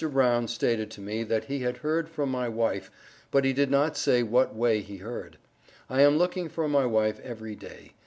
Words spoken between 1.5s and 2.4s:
had heard from